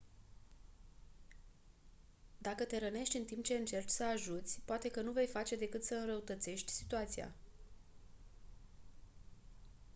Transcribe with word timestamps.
dacă 2.37 2.63
te 2.65 2.79
rănești 2.79 3.17
în 3.17 3.23
timp 3.25 3.43
ce 3.43 3.53
încerci 3.53 3.89
să 3.89 4.03
ajuți 4.03 4.59
poate 4.65 4.89
că 4.89 5.01
nu 5.01 5.11
vei 5.11 5.27
face 5.27 5.55
decât 5.55 5.83
să 5.83 5.95
înrăutățești 5.95 6.71
situația 6.71 7.31